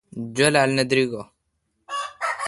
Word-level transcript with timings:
جولال 0.35 0.69
نہ 0.77 0.83
دریگہ۔ 0.89 1.21